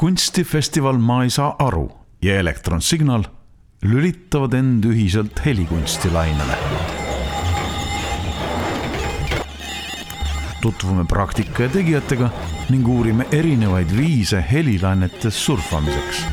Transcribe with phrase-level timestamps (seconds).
[0.00, 1.90] kunstifestival Ma ei saa aru
[2.22, 3.24] ja Elektronsignal
[3.82, 6.56] lülitavad end ühiselt helikunstilainele.
[10.62, 12.30] tutvume praktika ja tegijatega
[12.68, 16.24] ning uurime erinevaid viise helilainetes surfamiseks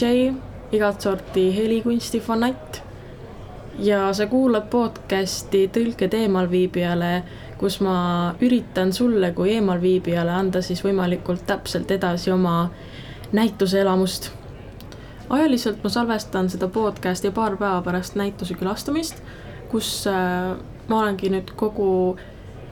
[0.00, 0.32] DJ,
[0.72, 2.82] igat sorti helikunsti fanatt.
[3.78, 7.10] ja sa kuulad podcasti Tõlked eemalviibijale,
[7.60, 7.96] kus ma
[8.40, 12.70] üritan sulle kui eemalviibijale anda siis võimalikult täpselt edasi oma
[13.32, 14.30] näituse elamust.
[15.28, 19.20] ajaliselt ma salvestan seda podcasti paar päeva pärast näituse külastamist,
[19.68, 20.56] kus äh,
[20.88, 22.16] ma olengi nüüd kogu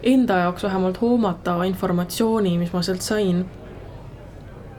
[0.02, 3.44] enda jaoks vähemalt hoomatava informatsiooni, mis ma sealt sain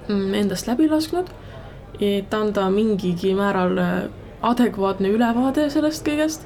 [0.09, 1.27] Mm, endast läbi lasknud,
[1.99, 3.95] et anda mingigi määral äh,
[4.41, 6.45] adekvaatne ülevaade sellest kõigest,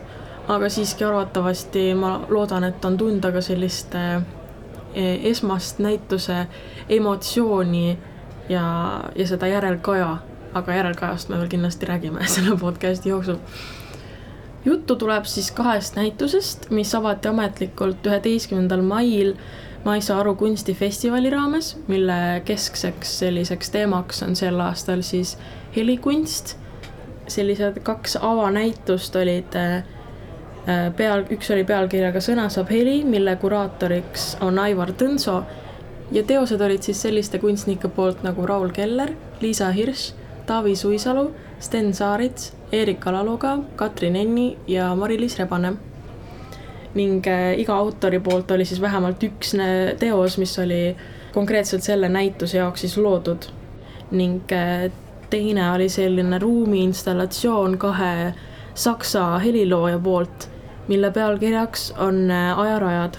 [0.51, 4.23] aga siiski arvatavasti ma loodan, et on tunda ka sellist äh,
[4.95, 6.45] e-, esmast näituse
[6.89, 7.97] emotsiooni
[8.49, 8.65] ja,
[9.15, 10.17] ja seda järelkaja,
[10.53, 13.39] aga järelkajast me veel kindlasti räägime selle podcast'i jooksul.
[14.65, 19.33] Juttu tuleb siis kahest näitusest, mis avati ametlikult üheteistkümnendal mail
[19.83, 25.37] ma ei saa aru kunstifestivali raames, mille keskseks selliseks teemaks on sel aastal siis
[25.75, 26.57] helikunst.
[27.27, 29.83] sellised kaks avanäitust olid äh,
[30.97, 35.43] peal, üks oli pealkirjaga Sõna saab heli, mille kuraatoriks on Aivar Tõnso
[36.11, 40.11] ja teosed olid siis selliste kunstnike poolt nagu Raul Keller, Liisa Hirš,
[40.45, 45.77] Taavi Suisalu, Sten Saarits, Eerika Laluga, Katrin Enni ja Mari-Liis Rebane
[46.93, 49.55] ning äh, iga autori poolt oli siis vähemalt üks
[49.99, 50.95] teos, mis oli
[51.33, 53.49] konkreetselt selle näituse jaoks siis loodud.
[54.11, 54.91] ning äh,
[55.29, 58.33] teine oli selline ruumiinstallatsioon kahe
[58.73, 60.49] saksa helilooja poolt,
[60.87, 63.17] mille pealkirjaks on äh, Ajarajad.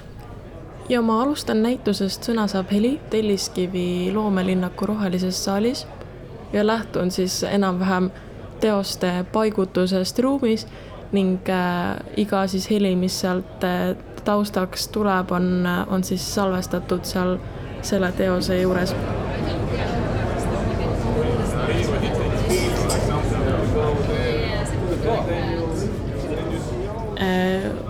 [0.88, 5.86] ja ma alustan näitusest Sõna saab heli Telliskivi loomelinnaku Rohelises saalis
[6.52, 8.10] ja lähtun siis enam-vähem
[8.60, 10.66] teoste paigutusest ruumis
[11.14, 13.94] ning äh, iga siis heli, mis sealt äh,
[14.24, 17.38] taustaks tuleb, on, äh, on siis salvestatud seal
[17.82, 18.94] selle teose juures.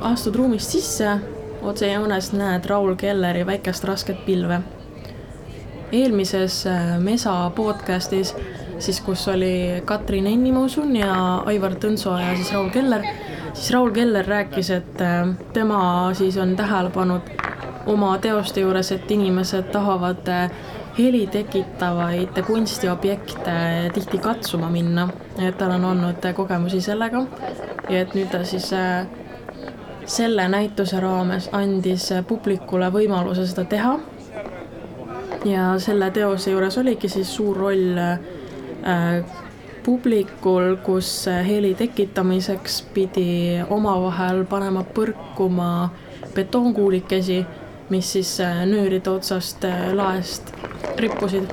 [0.04, 1.08] astud ruumist sisse,
[1.64, 4.60] otsejoones näed Raul Kelleri väikest rasket pilve.
[5.92, 6.64] eelmises
[6.98, 8.34] Mesa podcastis
[8.84, 11.14] siis kus oli Katrin Enni, ma usun, ja
[11.48, 13.04] Aivar Tõnso ja siis Raul Keller,
[13.52, 15.80] siis Raul Keller rääkis, et äh, tema
[16.14, 17.32] siis on tähele pannud
[17.86, 20.50] oma teoste juures, et inimesed tahavad äh,
[20.98, 23.56] heli tekitavaid kunstiobjekte
[23.94, 25.08] tihti katsuma minna,
[25.40, 27.24] et tal on olnud kogemusi sellega.
[27.88, 29.06] Ja et nüüd ta siis äh,
[30.04, 33.98] selle näituse raames andis publikule võimaluse seda teha.
[35.44, 38.18] ja selle teose juures oligi siis suur roll Äh,
[39.84, 45.90] publikul, kus heli tekitamiseks pidi omavahel panema põrkuma
[46.34, 47.44] betoonkuulikesi,
[47.88, 50.54] mis siis äh, nööride otsast äh, laest
[50.96, 51.50] rippusid.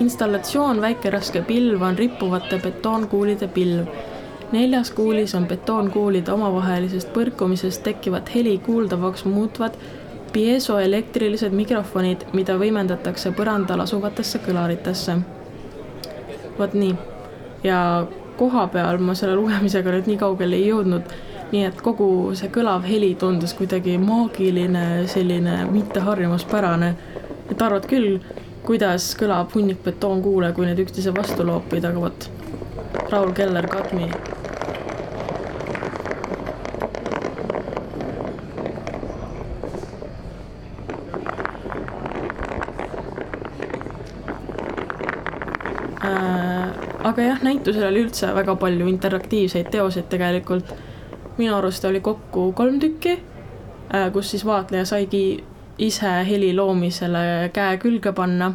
[0.00, 3.86] installatsioon Väike raske pilv on rippuvate betoonkuulide pilv.
[4.52, 9.76] neljas kuulis on betoonkuulide omavahelisest põrkumisest tekkivat heli kuuldavaks muutvad
[10.32, 15.18] piesoelektrilised mikrofonid, mida võimendatakse põrandal asuvatesse kõlaritesse.
[16.58, 16.94] vot nii.
[17.64, 21.14] ja koha peal ma selle lugemisega nüüd nii kaugele ei jõudnud,
[21.52, 26.94] nii et kogu see kõlav heli tundus kuidagi maagiline, selline mitteharjumuspärane.
[27.50, 28.20] et arvad küll,
[28.64, 32.30] kuidas kõlab hunnik betoonkuule, kui need üksteise vastu loopida, aga vot,
[33.10, 34.10] Raul Keller, Cut Me
[47.10, 50.74] aga jah, näitusel oli üldse väga palju interaktiivseid teoseid tegelikult.
[51.36, 53.12] minu arust oli kokku kolm tükki,
[53.94, 55.44] äh, kus siis vaatleja saigi
[55.78, 58.52] ise heli loomisele käe külge panna.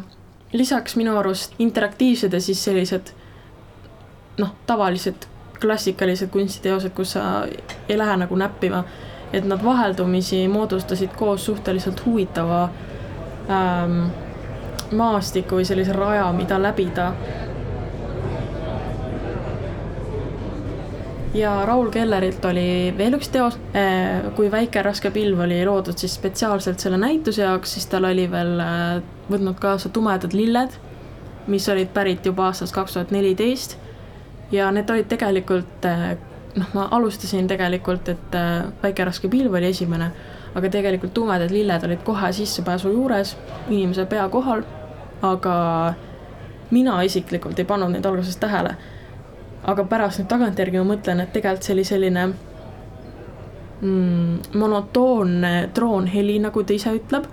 [0.52, 3.12] lisaks minu arust interaktiivsed ja siis sellised
[4.38, 5.26] noh, tavalised
[5.60, 7.46] klassikalised kunstiteosed, kus sa
[7.88, 8.84] ei lähe nagu näppima,
[9.32, 12.68] et nad vaheldumisi moodustasid koos suhteliselt huvitava
[13.50, 14.02] ähm,
[14.92, 17.12] maastiku või sellise raja, mida läbida
[21.36, 26.14] ja Raul Kellerilt oli veel üks teos, eh, kui väike raske pilv oli loodud siis
[26.16, 30.78] spetsiaalselt selle näituse jaoks, siis tal oli veel eh, võtnud kaasa Tumedad lilled,
[31.46, 33.76] mis olid pärit juba aastast kaks tuhat neliteist.
[34.52, 36.16] Ja need olid tegelikult eh,
[36.56, 38.40] noh, ma alustasin tegelikult, et
[38.82, 40.10] Väike raske pilv oli esimene,
[40.56, 43.36] aga tegelikult Tumedad lilled olid kohe sissepääsu juures,
[43.68, 44.64] inimese pea kohal,
[45.26, 45.56] aga
[46.70, 48.74] mina isiklikult ei pannud neid alguses tähele
[49.66, 52.26] aga pärast nüüd tagantjärgi ma mõtlen, et tegelikult see oli selline
[53.80, 57.26] mm, monotoonne droonheli, nagu ta ise ütleb,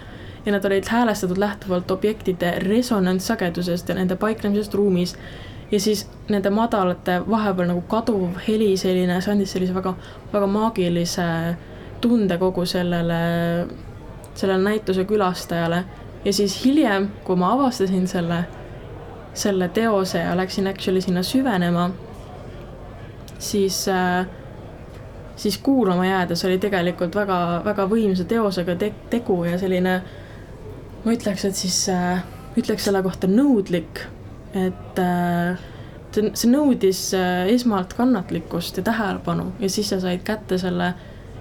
[0.45, 5.15] ja nad olid häälestatud lähtuvalt objektide resonantssagedusest ja nende paiknemisest ruumis.
[5.71, 9.93] ja siis nende madalate vahepeal nagu kaduv heli, selline, see andis sellise väga,
[10.33, 11.23] väga maagilise
[12.01, 13.21] tunde kogu sellele,
[14.33, 15.83] sellele näituse külastajale.
[16.25, 18.43] ja siis hiljem, kui ma avastasin selle,
[19.33, 21.89] selle teose ja läksin actually sinna süvenema
[23.43, 24.25] siis äh,
[25.35, 29.97] siis kuulama jäädes oli tegelikult väga, väga võimsa teosega te tegu ja selline,
[31.03, 32.23] ma ütleks, et siis äh,
[32.57, 34.03] ütleks selle kohta nõudlik,
[34.53, 35.63] et äh,
[36.13, 40.93] see, nõudis äh, esmalt kannatlikkust ja tähelepanu ja siis sa said kätte selle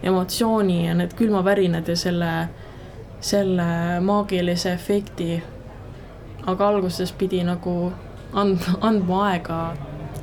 [0.02, 2.32] emotsiooni ja need külmavärinad ja selle,
[3.20, 3.66] selle
[4.02, 5.43] maagilise efekti.
[6.46, 7.93] aga alguses pidi nagu
[8.32, 9.58] andma, andma aega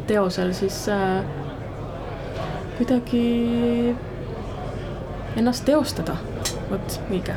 [0.08, 1.24] teosel siis äh,
[2.80, 3.96] kuidagi
[5.36, 6.16] ennast teostada,
[6.72, 7.36] vot õige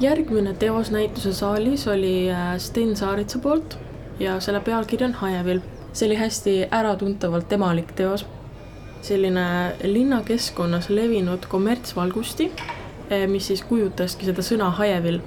[0.00, 3.78] järgmine teos näituse saalis oli äh, Sten Saaritsa poolt
[4.20, 5.60] ja selle pealkiri on Hajevill.
[5.92, 8.26] see oli hästi äratuntavalt temalik teos.
[9.02, 12.52] selline linnakeskkonnas levinud kommertsvalgusti
[13.26, 15.20] mis siis kujutaski seda sõna hajevill.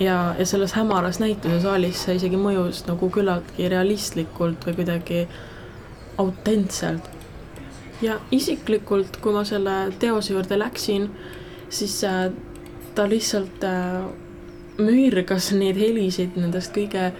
[0.00, 5.26] ja, ja selles hämaras näitusesaalis see isegi mõjus nagu küllaltki realistlikult või kuidagi
[6.18, 7.10] autentselt.
[8.02, 11.10] ja isiklikult, kui ma selle teose juurde läksin,
[11.68, 12.32] siis äh,
[12.94, 14.02] ta lihtsalt äh,
[14.78, 17.12] mürgas neid helisid nendest kõige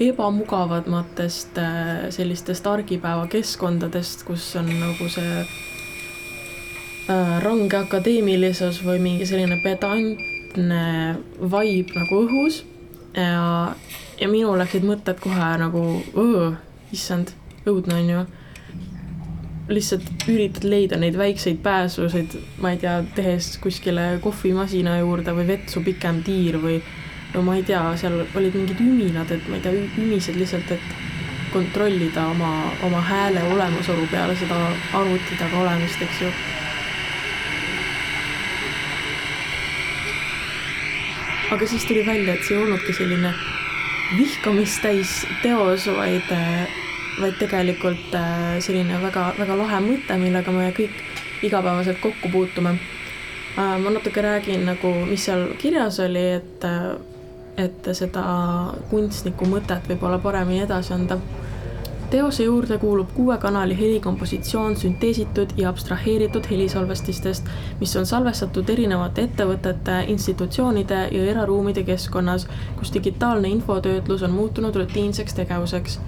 [0.00, 5.44] ebamugavamatest äh, sellistest argipäevakeskkondadest, kus on nagu see
[7.06, 10.84] range akadeemilisus või mingi selline pedantne
[11.40, 12.62] vibe nagu õhus
[13.16, 13.74] ja,
[14.20, 15.84] ja minul läksid mõtted kohe nagu,
[16.94, 17.34] issand,
[17.68, 18.24] õudne on ju.
[19.68, 25.80] lihtsalt üritad leida neid väikseid pääsuseid, ma ei tea, tehes kuskile kohvimasina juurde või vetsu
[25.84, 26.82] pikem tiir või
[27.34, 31.00] no ma ei tea, seal olid mingid üminad, et ma ei tea, ümised lihtsalt, et
[31.54, 32.50] kontrollida oma,
[32.82, 34.58] oma hääle olemasolu peale seda
[34.92, 36.32] arvuti taga olemist, eks ju
[41.54, 43.30] aga siis tuli välja, et see ei olnudki selline
[44.18, 45.12] vihkamist täis
[45.42, 46.32] teos, vaid,
[47.20, 50.96] vaid tegelikult äh, selline väga, väga lahe mõte, millega me kõik
[51.46, 52.74] igapäevaselt kokku puutume.
[53.54, 56.66] Äh, ma natuke räägin nagu, mis seal kirjas oli, et,
[57.62, 58.24] et seda
[58.90, 61.20] kunstniku mõtet võib-olla paremini edasi anda
[62.10, 67.46] teose juurde kuulub kuue kanali helikompositsioon sünteesitud ja abstraheeritud helisalvestistest,
[67.80, 75.34] mis on salvestatud erinevate ettevõtete, institutsioonide ja eraruumide keskkonnas, kus digitaalne infotöötlus on muutunud rutiinseks
[75.34, 76.00] tegevuseks.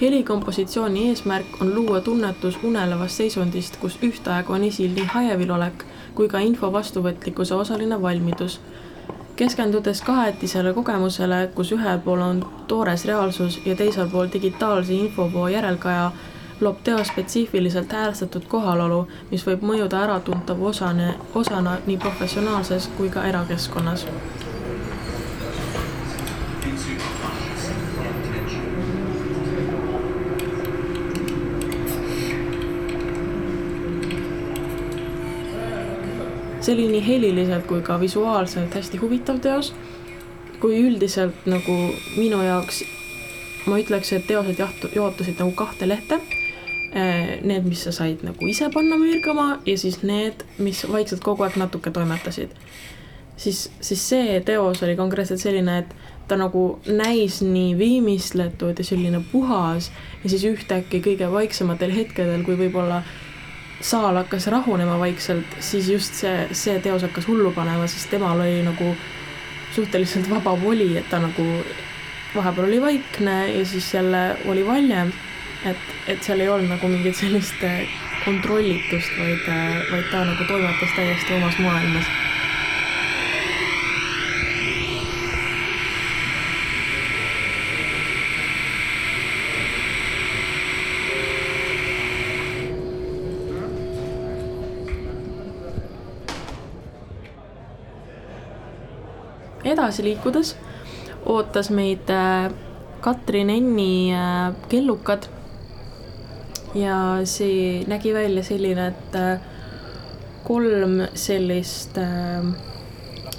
[0.00, 6.28] helikompositsiooni eesmärk on luua tunnetus unelevast seisundist, kus ühtaegu on esil nii hajevil olek kui
[6.28, 8.60] ka info vastuvõtlikkuse osaline valmidus
[9.38, 16.10] keskendudes kahetisele kogemusele, kus ühel pool on toores reaalsus ja teisel pool digitaalse infovoo järelkaja,
[16.60, 23.28] loob teo spetsiifiliselt häälestatud kohalolu, mis võib mõjuda äratuntava osane, osana nii professionaalses kui ka
[23.30, 24.06] erakeskkonnas
[36.60, 39.74] see oli nii heliliselt kui ka visuaalselt hästi huvitav teos.
[40.58, 41.74] kui üldiselt nagu
[42.16, 42.80] minu jaoks,
[43.70, 46.18] ma ütleks, et teosed jahtu-, jaotusid nagu kahte lehte.
[46.98, 51.46] Eh, need, mis sa said nagu ise panna mürgama ja siis need, mis vaikselt kogu
[51.46, 52.50] aeg natuke toimetasid.
[53.36, 55.94] siis, siis see teos oli konkreetselt selline, et
[56.28, 59.92] ta nagu näis nii viimistletud ja selline puhas
[60.24, 63.02] ja siis ühtäkki kõige vaiksematel hetkedel, kui võib-olla
[63.80, 68.62] saal hakkas rahunema vaikselt, siis just see, see teos hakkas hullu panema, sest temal oli
[68.66, 68.94] nagu
[69.74, 71.46] suhteliselt vaba voli, et ta nagu
[72.34, 75.12] vahepeal oli vaikne ja siis jälle oli valjem.
[75.66, 77.64] et, et seal ei olnud nagu mingit sellist
[78.24, 79.46] kontrollitust, vaid,
[79.90, 82.27] vaid ta nagu toimetas täiesti omas maailmas
[99.72, 100.56] edasi liikudes
[101.28, 102.50] ootas meid äh,
[103.00, 105.28] Katrin Enni äh, kellukad.
[106.74, 109.38] ja see nägi välja selline, et äh,
[110.44, 111.96] kolm sellist,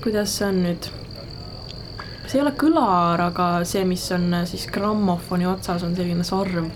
[0.03, 0.89] kuidas see on nüüd,
[2.25, 6.69] see ei ole kõlar, aga see, mis on siis grammofoni otsas, on selline sarv.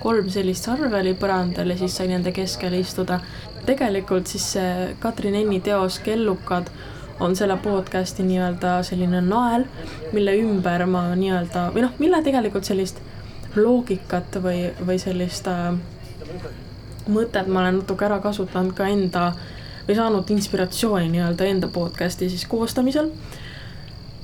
[0.00, 3.20] kolm sellist sarve oli põrandal ja siis sai nende keskel istuda.
[3.66, 6.70] tegelikult siis see Katrin Enni teos Kellukad
[7.20, 9.64] on selle podcast'i nii-öelda selline nael,
[10.12, 13.00] mille ümber ma nii-öelda või noh, mille tegelikult sellist
[13.56, 15.74] loogikat või, või sellist äh,
[17.10, 19.30] mõtet ma olen natuke ära kasutanud ka enda
[19.88, 23.10] või saanud inspiratsiooni nii-öelda enda podcast'i siis koostamisel.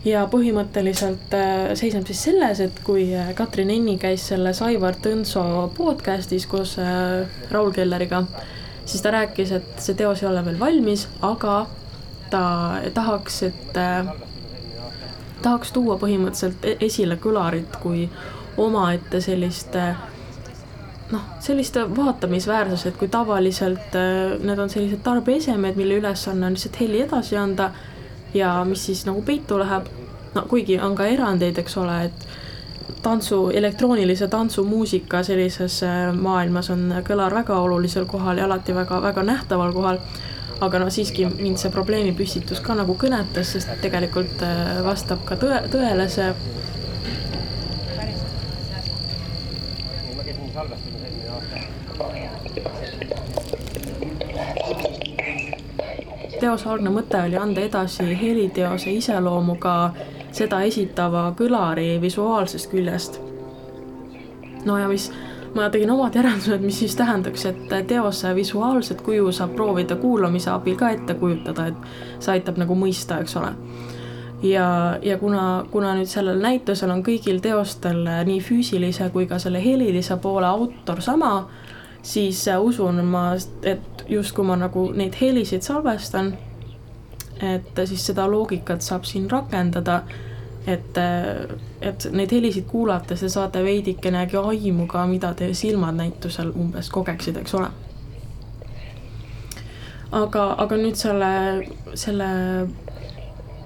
[0.07, 5.43] ja põhimõtteliselt äh, seisneb siis selles, et kui äh, Katrin Enni käis selles Aivar Tõnso
[5.75, 8.23] podcast'is koos äh, Raul Kelleriga,
[8.85, 11.65] siis ta rääkis, et see teos ei ole veel valmis, aga
[12.37, 14.07] ta tahaks, et äh,
[15.43, 18.07] tahaks tuua põhimõtteliselt e-, esile kõlarit kui
[18.61, 19.97] omaette sellist äh,
[21.13, 26.81] noh, sellist vaatamisväärsust, et kui tavaliselt äh, need on sellised tarbeesemed, mille ülesanne on lihtsalt
[26.81, 27.71] heli edasi anda
[28.35, 29.89] ja mis siis nagu peitu läheb,
[30.35, 32.29] no kuigi on ka erandeid, eks ole, et
[33.03, 35.81] tantsu, elektroonilise tantsumuusika sellises
[36.21, 40.01] maailmas on kõlar väga olulisel kohal ja alati väga, väga nähtaval kohal
[40.61, 45.61] aga no siiski mind see probleemipüstitus ka nagu kõnetas, sest tegelikult äh, vastab ka tõe,
[45.73, 46.33] tõele see.
[56.37, 59.73] teose algne mõte oli anda edasi heliteose iseloomu ka
[60.37, 63.21] seda esitava kõlari visuaalsest küljest.
[64.65, 65.11] no ja mis
[65.57, 70.77] ma tegin omad järeldused, mis siis tähendaks, et teose visuaalset kuju saab proovida kuulamise abil
[70.77, 73.53] ka ette kujutada, et see aitab nagu mõista, eks ole.
[74.43, 74.67] ja,
[75.03, 80.19] ja kuna, kuna nüüd sellel näitusel on kõigil teostel nii füüsilise kui ka selle helilise
[80.23, 81.49] poole autor sama,
[82.03, 83.31] siis usun ma,
[83.63, 86.35] et just kui ma nagu neid helisid salvestan,
[87.43, 90.03] et siis seda loogikat saab siin rakendada
[90.67, 90.99] et,
[91.81, 97.39] et neid helisid kuulates te saate veidikenegi aimu ka, mida teie silmad näitusel umbes kogeksid,
[97.43, 97.71] eks ole.
[100.13, 101.31] aga, aga nüüd selle,
[101.95, 102.31] selle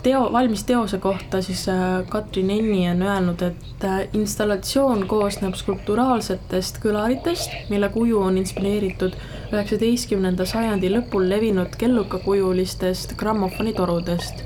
[0.03, 6.81] teo, valmis teose kohta siis äh, Katrin Enni on öelnud, et äh, installatsioon koosneb skulpturaalsetest
[6.85, 9.17] kõlaritest, mille kuju on inspireeritud
[9.53, 14.45] üheksateistkümnenda sajandi lõpul levinud kellukakujulistest grammofonitorudest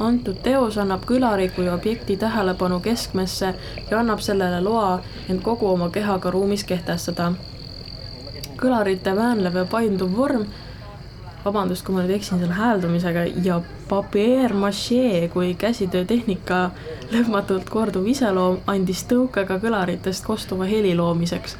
[0.00, 3.54] antud teos annab kõlari kui objekti tähelepanu keskmesse
[3.90, 4.98] ja annab sellele loa
[5.28, 7.32] end kogu oma kehaga ruumis kehtestada.
[8.56, 10.44] kõlarite väänlev ja painduv vorm,
[11.44, 16.70] vabandust, kui ma nüüd eksin selle hääldamisega, ja papier-maché kui käsitöötehnika
[17.12, 21.56] lõpmatult korduv iseloom andis tõuke ka kõlaritest kostuva heli loomiseks.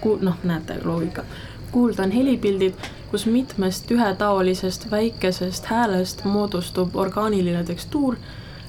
[0.00, 1.24] Ku-, noh, näete loogika.
[1.72, 2.74] kuulda on helipildid
[3.12, 8.16] kus mitmest ühetaolisest väikesest häälest moodustub orgaaniline tekstuur,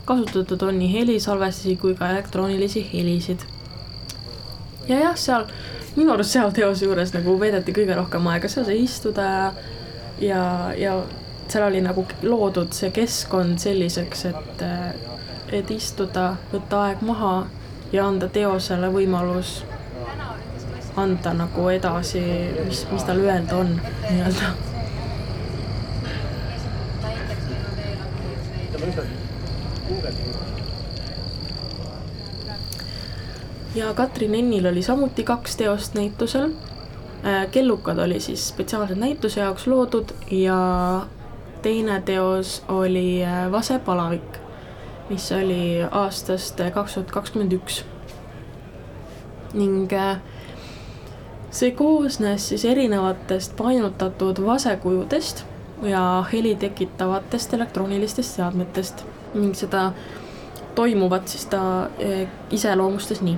[0.05, 3.39] kasutatud on nii helisalvestisi kui ka elektroonilisi helisid.
[4.87, 5.45] ja jah, seal
[5.95, 9.27] minu arust seal teose juures nagu veedeti kõige rohkem aega, seal sai istuda
[10.19, 10.43] ja,
[10.77, 10.97] ja
[11.47, 14.63] seal oli nagu loodud see keskkond selliseks, et,
[15.55, 17.35] et istuda, võtta aeg maha
[17.95, 19.61] ja anda teosele võimalus
[20.95, 22.21] anda nagu edasi,
[22.65, 23.73] mis, mis tal öelda on
[24.09, 24.53] nii-öelda.
[33.75, 36.51] ja Katrin Ennil oli samuti kaks teost näitusel.
[37.25, 40.57] Äh, kellukad oli siis spetsiaalselt näituse jaoks loodud ja
[41.61, 44.37] teine teos oli äh, Vase palavik,
[45.09, 47.85] mis oli aastast kaks tuhat kakskümmend üks.
[49.53, 50.17] ning äh,
[51.53, 55.43] see koosnes siis erinevatest painutatud vasekujudest
[55.83, 59.91] ja heli tekitavatest elektroonilistest seadmetest ning seda
[60.75, 63.37] toimuvat siis ta e, iseloomustas nii.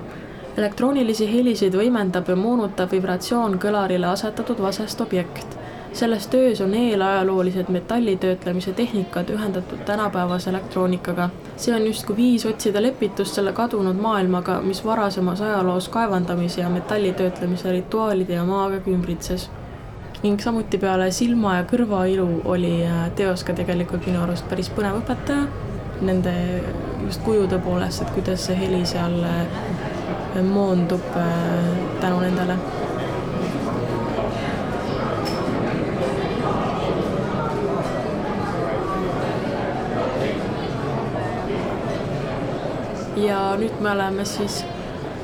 [0.57, 5.57] elektroonilisi helisid võimendab ja moonutab vibratsioon kõlarile asetatud vasest objekt.
[5.95, 11.29] Selles töös on eelajaloolised metallitöötlemise tehnikad ühendatud tänapäevase elektroonikaga.
[11.57, 17.71] see on justkui viis otsida lepitust selle kadunud maailmaga, mis varasemas ajaloos kaevandamise ja metallitöötlemise
[17.71, 19.49] rituaalide ja maaga ümbritses
[20.23, 24.69] ning samuti peale silma ja kõrva ilu oli äh, teos ka tegelikult minu arust päris
[24.73, 25.47] põnev õpetaja
[26.01, 26.33] nende
[27.05, 31.69] just kujude poolest, et kuidas see heli seal äh, moondub äh,
[32.01, 32.57] tänu nendele.
[43.15, 44.63] Ja nüüd me oleme siis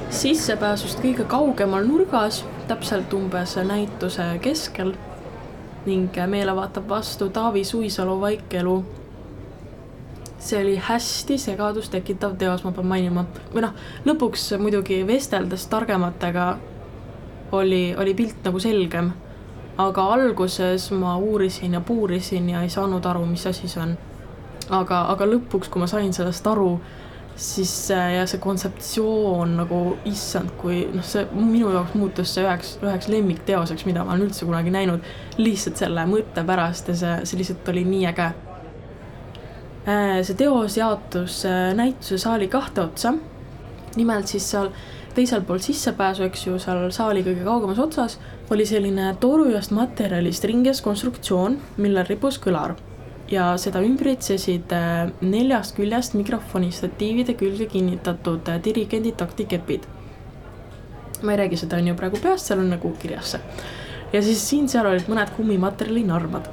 [0.09, 4.95] sissepääsust kõige kaugemal nurgas, täpselt umbes näituse keskel
[5.85, 8.75] ning meile vaatab vastu Taavi Suisalu Vaikelu
[10.41, 13.25] see oli hästi segadust tekitav teos, ma pean mainima.
[13.53, 13.73] või noh,
[14.05, 16.57] lõpuks muidugi vesteldes targematega
[17.51, 19.11] oli, oli pilt nagu selgem.
[19.77, 23.97] aga alguses ma uurisin ja puurisin ja ei saanud aru, mis asi see on.
[24.69, 26.79] aga, aga lõpuks, kui ma sain sellest aru,
[27.41, 33.09] siis ja see kontseptsioon nagu, issand, kui noh, see minu jaoks muutus see üheks, üheks
[33.09, 35.11] lemmikteoseks, mida ma olen üldse kunagi näinud.
[35.41, 38.31] lihtsalt selle mõtte pärast ja see, see lihtsalt oli nii äge
[39.81, 43.13] Äh, see teos jaotus äh, näituse saali kahte otsa.
[43.95, 44.69] nimelt siis seal
[45.15, 48.19] teisel pool sissepääsu, eks ju, seal saali kõige kaugemas otsas
[48.53, 52.75] oli selline torujast materjalist ringes konstruktsioon, millel ripus kõlar.
[53.31, 59.87] Ja seda ümbritsesid äh, neljast küljest mikrofoni statiivide külge kinnitatud dirigendi taktikepid.
[61.21, 63.41] ma ei räägi seda on ju praegu peast, seal on nagu kirjas see.
[64.13, 66.49] ja siis siin-seal olid mõned kummimaterjali narvad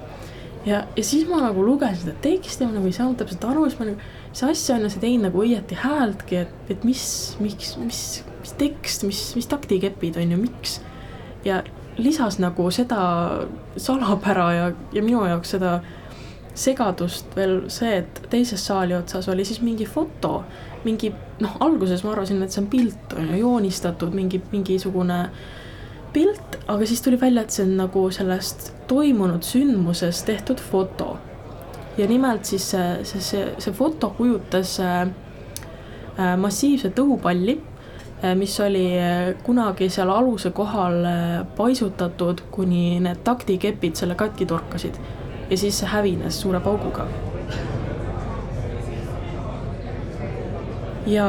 [0.66, 3.78] ja, ja siis ma nagu lugesin seda teksti, ma nagu ei saanud täpselt aru, siis
[3.80, 7.04] ma nagu, mis asja on ja see teinud nagu õieti häältki, et, et mis,
[7.42, 8.02] miks, mis,
[8.42, 10.78] mis tekst, mis, mis taktikepid on ju, miks.
[11.46, 11.62] ja
[11.98, 13.00] lisas nagu seda
[13.80, 15.78] salapära ja, ja minu jaoks seda
[16.58, 20.42] segadust veel see, et teises saali otsas oli siis mingi foto,
[20.84, 21.12] mingi
[21.42, 25.22] noh, alguses ma arvasin, et see on pilt on ju joonistatud, mingi, mingisugune
[26.12, 31.16] pilt, aga siis tuli välja, et see on nagu sellest toimunud sündmusest tehtud foto.
[31.98, 37.56] ja nimelt siis see, see, see, see foto kujutas äh, äh, massiivset õhupalli,
[38.22, 38.84] äh, mis oli
[39.42, 41.02] kunagi seal aluse kohal
[41.56, 45.00] paisutatud, kuni need taktikepid selle katki torkasid.
[45.50, 47.08] Ja siis see hävines suure pauguga
[51.08, 51.26] ja,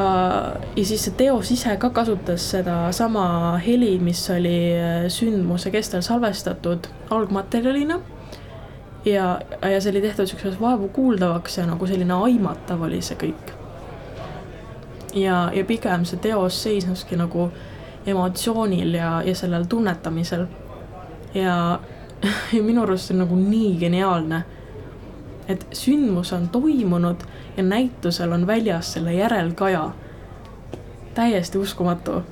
[0.76, 6.88] ja siis see teos ise ka kasutas sedasama heli, mis oli äh, sündmuse kestel salvestatud
[7.10, 8.00] algmaterjalina.
[9.04, 13.54] ja, ja see oli tehtud siukses vaevukuuldavaks ja nagu selline aimatav oli see kõik.
[15.14, 17.50] ja, ja pigem see teos seisneski nagu
[18.06, 20.46] emotsioonil ja, ja sellel tunnetamisel.
[21.34, 21.80] ja,
[22.56, 24.44] ja minu arust see on nagu nii geniaalne
[25.50, 27.16] et sündmus on toimunud
[27.56, 29.90] ja näitusel on väljas selle järelkaja.
[31.14, 32.22] täiesti uskumatu.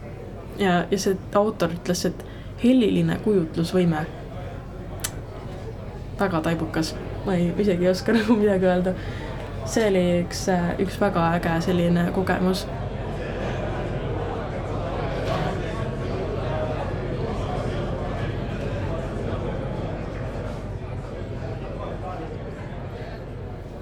[0.59, 2.25] ja, ja see autor ütles, et
[2.65, 4.07] heliline kujutlusvõime.
[6.21, 6.95] väga taibukas,
[7.27, 8.95] ma ei, isegi ei oska nagu midagi öelda.
[9.65, 10.47] see oli üks,
[10.79, 12.67] üks väga äge selline kogemus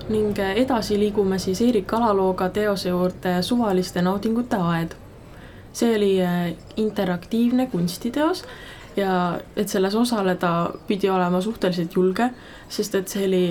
[0.08, 4.94] ning edasi liigume siis Eerik Alalooga teose juurde Suvaliste naudingute aed.
[5.72, 8.44] see oli äh, interaktiivne kunstiteos
[8.96, 12.30] ja et selles osaleda pidi olema suhteliselt julge,
[12.68, 13.42] sest et see oli,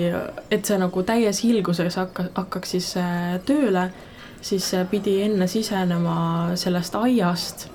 [0.50, 3.90] et see nagu täies hiilguses hakka, hakkaks siis äh, tööle,
[4.40, 7.68] siis äh, pidi enne sisenema sellest aiast,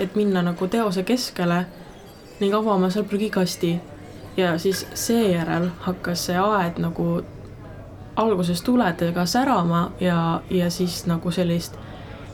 [0.00, 1.64] et minna nagu teose keskele
[2.40, 3.72] ning avama seal prügikasti
[4.36, 7.08] ja siis seejärel hakkas see aed nagu
[8.20, 11.76] alguses tuledega särama ja, ja siis nagu sellist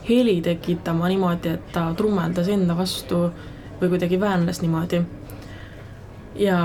[0.09, 3.27] heli tekitama niimoodi, et ta trummeldas enda vastu
[3.81, 5.01] või kuidagi väänles niimoodi.
[6.35, 6.59] ja,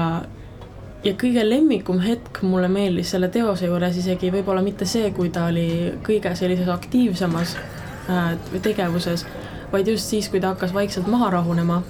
[1.04, 5.46] ja kõige lemmikum hetk mulle meeldis selle teose juures isegi võib-olla mitte see, kui ta
[5.50, 7.56] oli kõige sellises aktiivsemas
[8.10, 9.26] äh, tegevuses,
[9.72, 11.82] vaid just siis, kui ta hakkas vaikselt maha rahunema.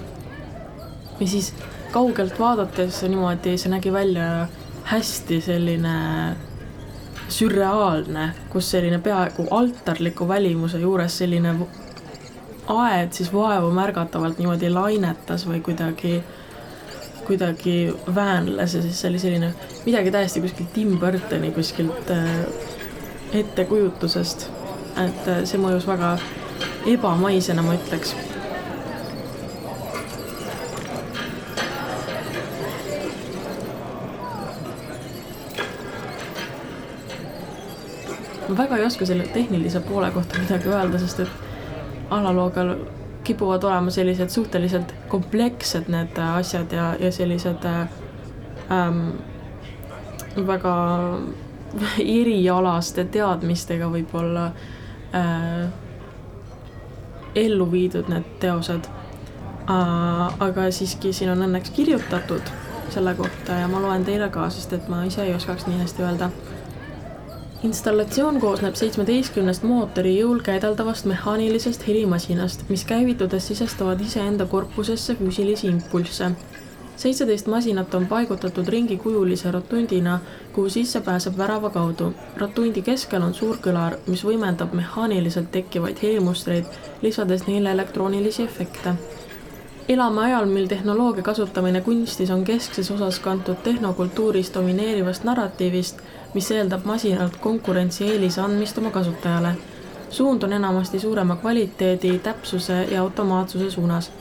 [1.21, 1.55] ja siis
[1.93, 4.49] kaugelt vaadates niimoodi see nägi välja
[4.89, 5.97] hästi selline
[7.33, 11.55] sürreaalne, kus selline peaaegu altarliku välimuse juures selline
[12.73, 16.23] aed siis vaevu märgatavalt niimoodi lainetas või kuidagi,
[17.27, 17.77] kuidagi
[18.15, 19.53] väänles ja siis see oli selline
[19.87, 22.29] midagi täiesti kuskilt Tim Burtoni kuskilt äh,
[23.33, 24.51] ettekujutusest.
[25.07, 26.17] et äh, see mõjus väga,
[26.87, 28.15] ebamaisena, ma ütleks
[38.53, 41.29] ma väga ei oska selle tehnilise poole kohta midagi öelda, sest et
[42.11, 42.75] analoogal
[43.25, 48.99] kipuvad olema sellised suhteliselt komplekssed need asjad ja, ja sellised ähm,
[50.37, 50.75] väga
[52.21, 54.47] erialaste teadmistega võib-olla
[55.17, 55.69] äh,
[57.35, 58.91] ellu viidud need teosed
[59.71, 60.41] äh,.
[60.45, 62.53] aga siiski siin on õnneks kirjutatud
[62.93, 66.05] selle kohta ja ma loen teile ka, sest et ma ise ei oskaks nii hästi
[66.05, 66.29] öelda
[67.63, 76.31] installatsioon koosneb seitsmeteistkümnest mootori jõul käideldavast mehaanilisest helimasinast, mis käivitudes sisestavad iseenda korpusesse füüsilisi impulsse.
[76.97, 80.19] seitseteist masinat on paigutatud ringikujulise rotundina,
[80.53, 82.13] kuhu sisse pääseb värava kaudu.
[82.37, 86.65] rotundi keskel on suur kõlar, mis võimendab mehaaniliselt tekkivaid helimustreid,
[87.03, 88.97] lisades neile elektroonilisi efekte
[89.89, 95.99] elame ajal, mil tehnoloogia kasutamine kunstis on keskses osas kantud tehnokultuuris domineerivast narratiivist,
[96.35, 99.55] mis eeldab masinalt konkurentsieelise andmist oma kasutajale.
[100.11, 104.13] suund on enamasti suurema kvaliteedi, täpsuse ja automaatsuse suunas.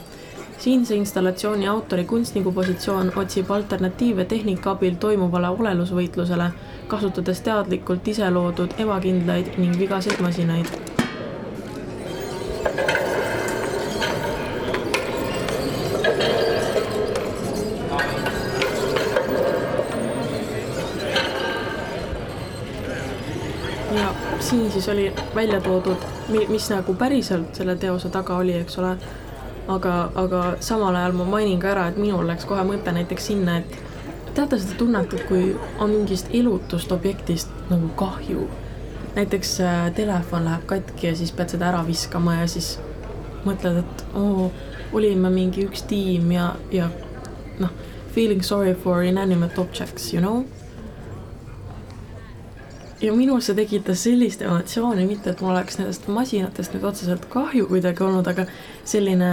[0.57, 6.51] siinse installatsiooni autori kunstniku positsioon otsib alternatiive tehnika abil toimuvale olelusvõitlusele,
[6.87, 10.91] kasutades teadlikult ise loodud ebakindlaid ning vigaseid masinaid
[24.51, 25.97] siin siis oli välja toodud,
[26.29, 28.95] mis nagu päriselt selle teose taga oli, eks ole.
[29.67, 33.57] aga, aga samal ajal ma mainin ka ära, et minul läks kohe mõte näiteks sinna,
[33.61, 33.75] et
[34.35, 38.49] teate seda tunnet, et kui on mingist elutust objektist nagu kahju.
[39.15, 42.79] näiteks äh, telefon läheb katki ja siis pead seda ära viskama ja siis
[43.45, 44.51] mõtled, et oo,
[44.93, 46.87] olime mingi üks tiim ja, ja
[47.59, 47.69] noh,
[48.15, 50.45] feeling sorry for inanimate objects, you know
[53.01, 57.67] ja minus see tekitas sellist emotsiooni, mitte et mul oleks nendest masinatest nüüd otseselt kahju
[57.69, 58.45] kuidagi olnud, aga
[58.85, 59.31] selline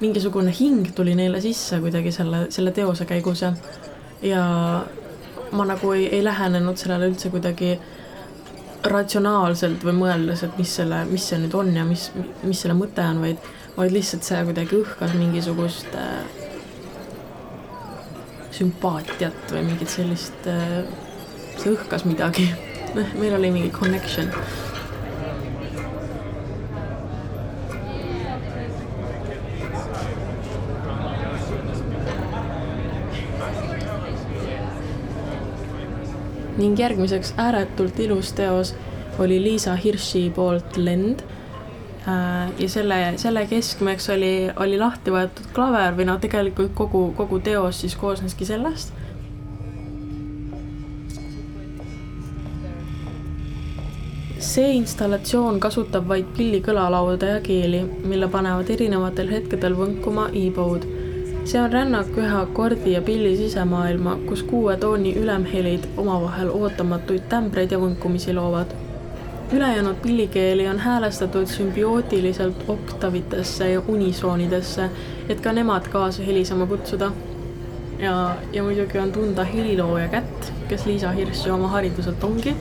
[0.00, 3.52] mingisugune hing tuli neile sisse kuidagi selle, selle teose käigus ja,
[4.24, 4.44] ja
[5.52, 7.74] ma nagu ei, ei lähenenud sellele üldse kuidagi
[8.90, 12.08] ratsionaalselt või mõeldes, et mis selle, mis see nüüd on ja mis,
[12.46, 16.22] mis selle mõte on, vaid, vaid lihtsalt see kuidagi õhkas mingisugust äh,
[18.56, 20.80] sümpaatiat või mingit sellist äh,,
[21.58, 22.48] see õhkas midagi
[22.94, 24.32] meil oli mingi connection.
[36.60, 38.74] ning järgmiseks ääretult ilus teos
[39.18, 41.22] oli Liisa Hirši poolt Lend
[42.04, 47.40] äh, ja selle, selle keskmeks oli, oli lahti võetud klaver või no tegelikult kogu, kogu
[47.40, 48.92] teos siis koosneski sellest
[54.40, 60.88] see installatsioon kasutab vaid pilli kõlalauda ja keeli, mille panevad erinevatel hetkedel võnkuma e-bode.
[61.44, 67.72] see on rännak ühe akordi ja pilli sisemaailma, kus kuue tooni ülemhelid omavahel ootamatuid tämbreid
[67.72, 68.72] ja võnkumisi loovad.
[69.52, 74.90] ülejäänud pillikeeli on häälestatud sümbiootiliselt oktavitesse ja unisoonidesse,
[75.28, 77.12] et ka nemad kaasa helisema kutsuda.
[77.98, 82.56] ja, ja muidugi on tunda helilooja kätt, kes Liisa Hirš ju oma hariduselt ongi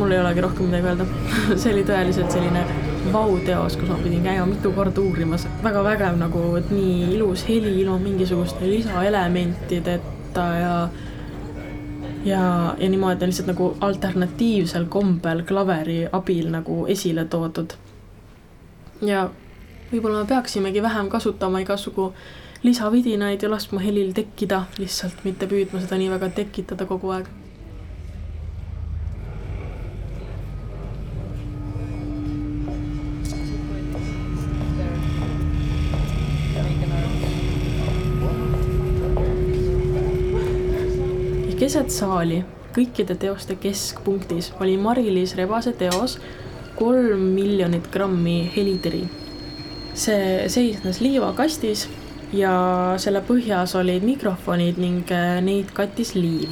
[0.00, 1.06] mul ei olegi rohkem midagi öelda.
[1.60, 2.64] See oli tõeliselt selline
[3.12, 7.74] vau-teos, kus ma pidin käima mitu korda uurimas, väga vägev nagu, et nii ilus heli
[7.82, 10.74] ilma mingisuguste lisaelementideta ja
[12.24, 12.40] ja,
[12.78, 17.72] ja niimoodi lihtsalt nagu alternatiivsel kombel klaveri abil nagu esile toodud.
[19.02, 19.30] ja
[19.92, 22.12] võib-olla me peaksimegi vähem kasutama igasugu
[22.62, 27.30] lisavidinaid ja laskma helil tekkida lihtsalt, mitte püüdma seda nii väga tekitada kogu aeg
[41.70, 42.40] keset saali,
[42.74, 46.16] kõikide teoste keskpunktis oli Mari-Liis Rebase teos
[46.74, 49.04] kolm miljonit grammi heliteri.
[49.94, 51.84] see seisnes liivakastis
[52.34, 52.54] ja
[52.98, 56.50] selle põhjas olid mikrofonid ning äh, neid kattis liiv.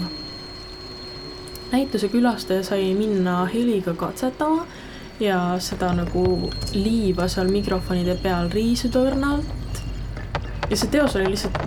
[1.72, 4.66] näituse külastaja sai minna heliga katsetama
[5.18, 9.82] ja seda nagu liiva seal mikrofonide peal riisuda õrnalt.
[10.70, 11.58] ja see teos oli lihtsalt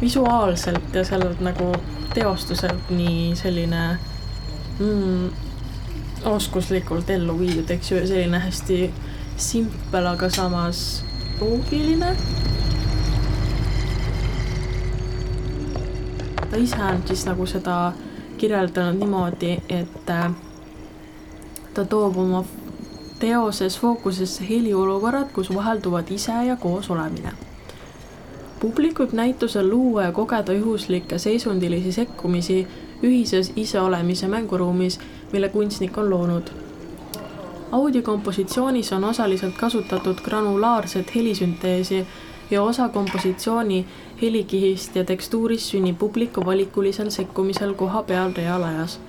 [0.00, 1.72] visuaalselt ja seal nagu
[2.14, 3.98] teostuselt nii selline
[4.78, 5.30] mm,
[6.24, 8.78] oskuslikult ellu viidud, eks ju, selline hästi
[9.36, 11.04] simpel, aga samas
[11.40, 12.16] loogiline.
[16.50, 17.92] ta ise on siis nagu seda
[18.38, 20.28] kirjeldanud niimoodi, et äh,
[21.74, 22.44] ta toob oma
[23.18, 27.32] teoses fookusesse heliolukorrad, kus vahelduvad ise ja koos olemine.
[28.64, 32.62] Publik võib näitusel luua ja kogeda juhuslikke seisundilisi sekkumisi
[33.04, 34.96] ühises iseolemise mänguruumis,
[35.32, 36.48] mille kunstnik on loonud.
[37.72, 42.06] audiokompositsioonis on osaliselt kasutatud granulaarset helisünteesi
[42.50, 43.86] ja osa kompositsiooni
[44.22, 49.00] helikihist ja tekstuurist sünnib publiku valikulisel sekkumisel koha peal reaalajas.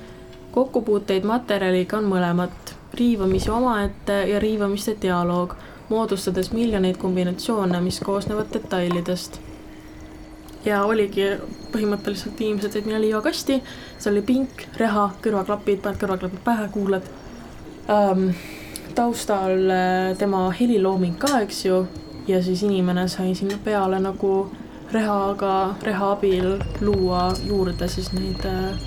[0.51, 5.55] kokkupuuteid materjaliga on mõlemat, riivamisi omaette ja riivamiste dialoog,
[5.89, 9.39] moodustades miljoneid kombinatsioone, mis koosnevad detailidest
[10.65, 11.27] ja oligi
[11.73, 13.59] põhimõtteliselt inimesed said minna liivakasti,
[13.97, 17.09] seal oli pink, reha, kõrvaklapid, paned kõrvaklapid pähe, kuulad
[17.89, 18.29] ähm,.
[18.95, 21.81] taustal äh, tema helilooming ka, eks ju,
[22.27, 24.49] ja siis inimene sai sinna peale nagu
[24.93, 28.79] rehaga, reha abil luua juurde siis neid äh,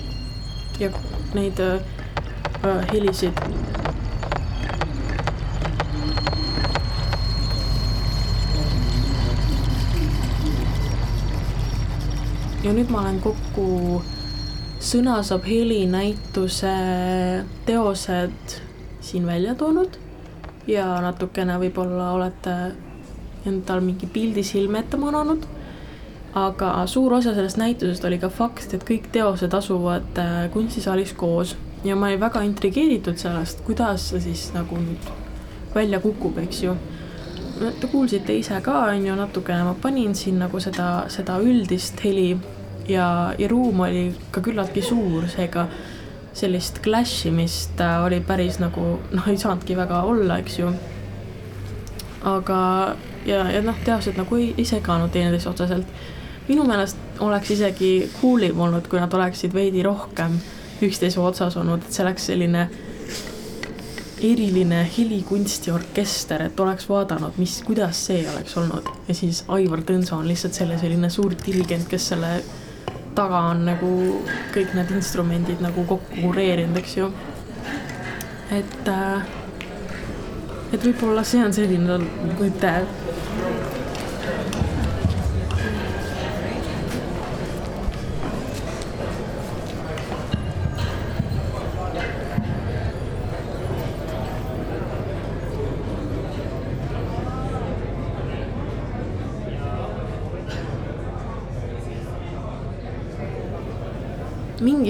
[0.79, 0.89] ja
[1.37, 1.79] neid äh,
[2.93, 3.37] helisid
[12.63, 13.67] ja nüüd ma olen kokku
[14.79, 16.69] Sõna saab heli näituse
[17.67, 18.53] teosed
[19.03, 19.97] siin välja toonud.
[20.71, 22.53] Ja natukene võib-olla olete
[23.49, 25.47] endal mingi pildi silme ette mananud.
[26.39, 31.55] aga suur osa sellest näitusest oli ka fakt, et kõik teosed asuvad äh, kunstisaalis koos.
[31.83, 35.09] Ja ma olin väga intrigeeritud sellest, kuidas see siis nagu nüüd
[35.75, 36.75] välja kukub, eks ju
[37.59, 42.29] Te kuulsite ise ka, on ju, natukene ma panin siin nagu seda, seda üldist heli
[42.87, 45.65] ja, ja ruum oli ka küllaltki suur, seega
[46.39, 50.71] sellist clash imist äh, oli päris nagu noh, ei saanudki väga olla, eks ju.
[52.29, 52.61] aga,
[53.25, 55.87] ja, ja noh, teadlased nagu ei, ei seganud teineteist otseselt.
[56.47, 60.39] minu meelest oleks isegi cool im olnud, kui nad oleksid veidi rohkem
[60.81, 62.69] üksteise otsas olnud, et see oleks selline
[64.19, 70.27] eriline helikunstiorkester, et oleks vaadanud, mis, kuidas see oleks olnud ja siis Aivar Tõnso on
[70.27, 72.33] lihtsalt selle selline suur dirigent, kes selle
[73.17, 73.91] taga on nagu
[74.53, 77.11] kõik need instrumendid nagu kokku kureerinud, eks ju.
[78.55, 79.23] et, äh,
[80.73, 81.99] et võib-olla see on selline
[82.39, 82.73] mõte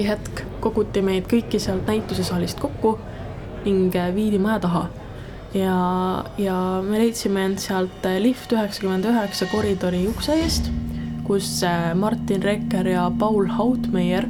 [0.00, 2.94] mingi hetk koguti meid kõiki sealt näitusesaalist kokku
[3.66, 4.86] ning äh, viidi maja taha.
[5.52, 5.74] ja,
[6.38, 10.70] ja me leidsime end sealt äh, lift üheksakümmend üheksa koridori ukse eest,
[11.26, 14.24] kus äh, Martin Rekker ja Paul Hautmeier,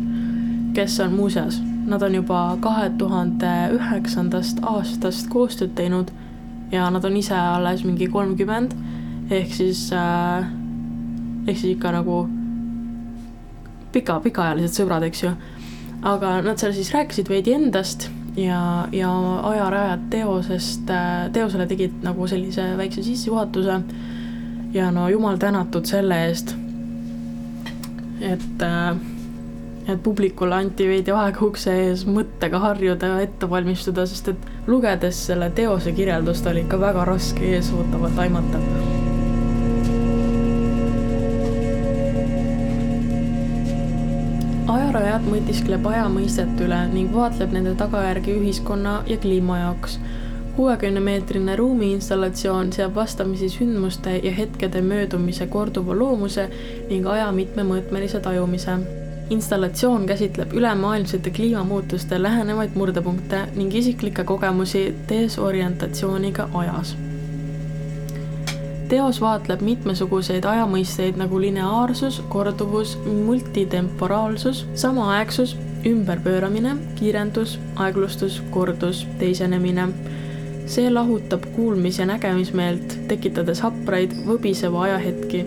[0.74, 6.11] kes on muuseas, nad on juba kahe tuhande üheksandast aastast koostööd teinud
[6.72, 8.74] ja nad on ise alles mingi kolmkümmend,
[9.30, 10.50] ehk siis äh,,
[11.46, 12.24] ehk siis ikka nagu
[13.94, 15.35] pika, pikaajalised sõbrad, eks ju.
[16.02, 19.10] Aga nad seal siis rääkisid veidi endast ja, ja
[19.50, 20.90] ajarajad teosest,
[21.32, 23.80] teosele tegid nagu sellise väikse sissejuhatuse.
[24.72, 26.54] ja no jumal tänatud selle eest,
[28.20, 28.62] et,
[29.88, 35.26] et publikule anti veidi aega ukse ees mõttega harjuda ja ette valmistuda, sest et lugedes
[35.26, 38.99] selle teose kirjeldust oli ikka väga raske eesootavat aimata
[44.90, 50.00] ajarajad mõtiskleb aja mõistet üle ning vaatleb nende tagajärgi ühiskonna ja kliima jaoks.
[50.57, 56.48] kuuekümne meetrine ruumiinstallatsioon seab vastamisi sündmuste ja hetkede möödumise korduva loomuse
[56.88, 58.74] ning aja mitmemõõtmelise tajumise.
[59.31, 66.96] installatsioon käsitleb ülemaailmsete kliimamuutuste lähenevaid murdepunkte ning isiklikke kogemusi desorientatsiooniga ajas
[68.90, 75.55] teos vaatleb mitmesuguseid ajamõisteid nagu lineaarsus, korduvus, multitemporaalsus, samaaegsus,
[75.87, 79.88] ümberpööramine, kiirendus, aeglustus, kordus, teisenemine.
[80.70, 85.46] see lahutab kuulmis- ja nägemismeelt, tekitades hapraid, võbiseva ajahetki.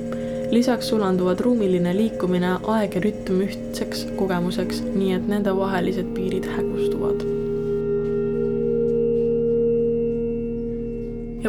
[0.51, 6.72] lisaks sulanduvad ruumiline liikumine, aeg ja rütm ühtseks kogemuseks, nii et nendevahelised piirid hägustuvad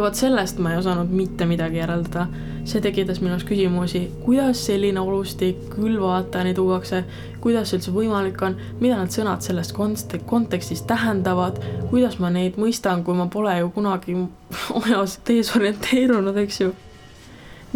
[0.05, 2.27] vot sellest ma ei osanud mitte midagi järeldada.
[2.65, 7.03] see tekitas minus küsimusi, kuidas selline olustik külvvaatajani tuuakse,
[7.41, 12.57] kuidas see üldse võimalik on, mida need sõnad selles konst-, kontekstis tähendavad, kuidas ma neid
[12.57, 14.17] mõistan, kui ma pole ju kunagi
[14.81, 16.73] ajas desorienteerunud, eks ju.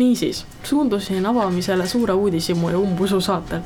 [0.01, 3.61] niisiis, suundusin avamisele Suure uudishimu ja umbusu saatel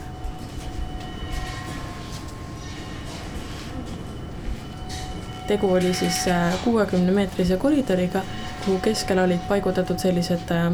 [5.47, 6.25] tegu oli siis
[6.65, 8.23] kuuekümne meetrise koridoriga,
[8.65, 10.71] kuhu keskel olid paigutatud sellised äh,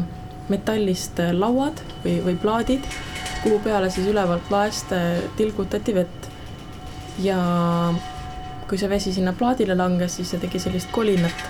[0.49, 2.85] metallist äh, lauad või, või plaadid,
[3.43, 6.29] kuhu peale siis ülevalt laest äh, tilgutati vett.
[7.19, 7.39] ja
[8.69, 11.45] kui see vesi sinna plaadile langes, siis see tegi sellist kolinat.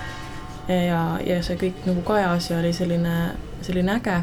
[0.68, 3.16] ja, ja see kõik nagu kajas ja oli selline,
[3.62, 4.16] selline äge.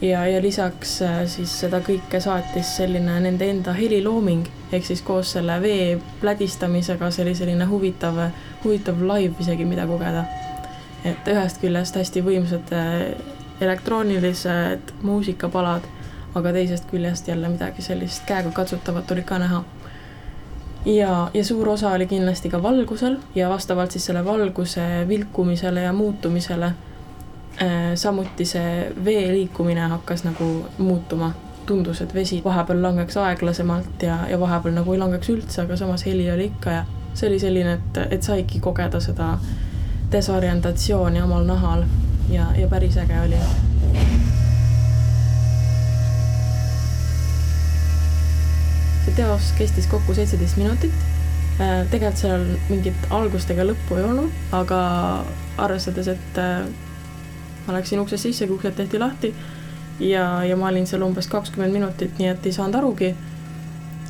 [0.00, 0.98] ja, ja lisaks
[1.36, 7.22] siis seda kõike saatis selline nende enda helilooming ehk siis koos selle vee plädistamisega, see
[7.24, 8.18] oli selline huvitav,
[8.64, 10.24] huvitav live isegi, mida kogeda.
[11.04, 13.14] Et ühest küljest hästi võimsad äh,
[13.60, 15.86] elektroonilised muusikapalad,
[16.34, 19.64] aga teisest küljest jälle midagi sellist käegakatsutavat oli ka näha.
[20.84, 25.92] ja, ja suur osa oli kindlasti ka valgusel ja vastavalt siis selle valguse vilkumisele ja
[25.92, 31.32] muutumisele äh, samuti see vee liikumine hakkas nagu muutuma
[31.66, 36.06] tundus, et vesi vahepeal langeks aeglasemalt ja, ja vahepeal nagu ei langeks üldse, aga samas
[36.06, 39.34] heli oli ikka ja see oli selline, et, et saigi kogeda seda
[40.12, 41.84] desorientatsiooni omal nahal
[42.30, 43.40] ja, ja päris äge oli.
[49.04, 50.94] see teos kestis kokku seitseteist minutit.
[51.60, 54.78] Äh, tegelikult seal mingit algust ega lõppu ei olnud, aga
[55.60, 56.64] arvestades, et äh,
[57.66, 59.34] ma läksin uksest sisse, kui uksed tehti lahti
[60.00, 63.14] ja, ja ma olin seal umbes kakskümmend minutit, nii et ei saanud arugi.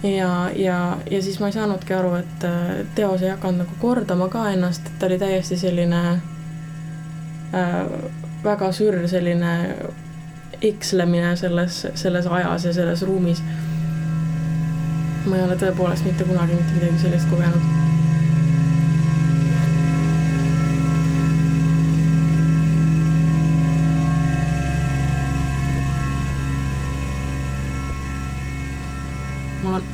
[0.03, 2.47] Ja, ja, ja siis ma ei saanudki aru, et
[2.95, 6.03] teos ei hakanud nagu kordama ka ennast, et ta oli täiesti selline
[7.55, 7.79] äh,
[8.45, 9.55] väga sür selline
[10.63, 13.43] ekslemine selles, selles ajas ja selles ruumis.
[15.25, 17.84] ma ei ole tõepoolest mitte kunagi mitte midagi sellist kogenud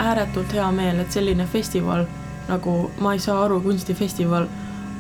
[0.01, 2.07] ääretult hea meel, et selline festival
[2.51, 4.49] nagu Ma ei saa aru kunstifestival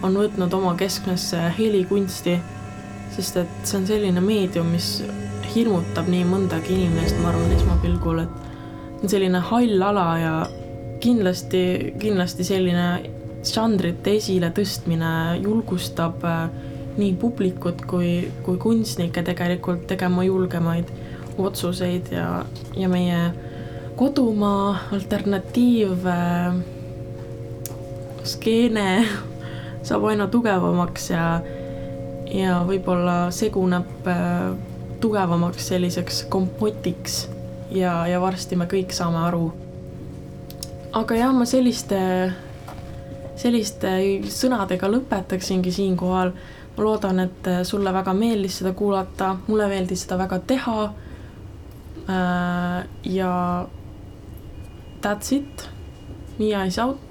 [0.06, 2.36] on võtnud oma keskmesse helikunsti,
[3.16, 5.00] sest et see on selline meedium, mis
[5.50, 10.34] hirmutab nii mõndagi inimest, ma arvan, esmapilgul, et selline hall ala ja
[11.02, 11.62] kindlasti,
[12.00, 12.86] kindlasti selline
[13.50, 16.48] žanrite esiletõstmine julgustab äh,
[17.00, 20.90] nii publikut kui, kui kunstnikke tegelikult tegema julgemaid
[21.40, 22.44] otsuseid ja,
[22.76, 23.20] ja meie
[24.00, 26.54] kodumaa alternatiiv äh,
[28.24, 29.04] skeene
[29.82, 31.24] saab aina tugevamaks ja,
[32.32, 34.54] ja võib-olla seguneb äh,
[35.02, 37.26] tugevamaks selliseks kompotiks
[37.76, 39.50] ja, ja varsti me kõik saame aru.
[40.96, 41.98] aga jah, ma selliste,
[43.36, 43.92] selliste
[44.32, 46.32] sõnadega lõpetaksingi siinkohal.
[46.78, 50.86] ma loodan, et sulle väga meeldis seda kuulata, mulle meeldis seda väga teha.
[52.08, 53.34] Äh, ja
[55.00, 55.68] That's it.
[56.38, 57.09] Mia is out.